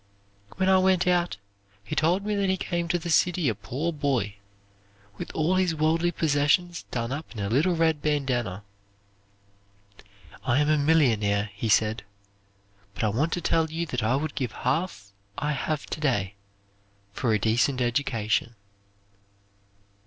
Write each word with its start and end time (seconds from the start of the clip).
When 0.57 0.67
I 0.67 0.79
went 0.79 1.05
out, 1.05 1.37
he 1.83 1.95
told 1.95 2.25
me 2.25 2.33
that 2.33 2.49
he 2.49 2.57
came 2.57 2.87
to 2.87 2.97
the 2.97 3.11
city 3.11 3.47
a 3.47 3.53
poor 3.53 3.93
boy, 3.93 4.37
with 5.19 5.29
all 5.35 5.57
his 5.57 5.75
worldly 5.75 6.09
possessions 6.11 6.85
done 6.89 7.11
up 7.11 7.31
in 7.33 7.39
a 7.39 7.49
little 7.51 7.75
red 7.75 8.01
bandana. 8.01 8.63
"I 10.43 10.59
am 10.59 10.69
a 10.69 10.77
millionaire," 10.79 11.51
he 11.53 11.69
said, 11.69 12.01
"but 12.95 13.03
I 13.03 13.09
want 13.09 13.31
to 13.33 13.41
tell 13.41 13.69
you 13.69 13.85
that 13.85 14.01
I 14.01 14.15
would 14.15 14.33
give 14.33 14.53
half 14.65 15.11
I 15.37 15.51
have 15.51 15.85
to 15.85 15.99
day 15.99 16.33
for 17.13 17.31
a 17.31 17.37
decent 17.37 17.79
education." 17.79 18.55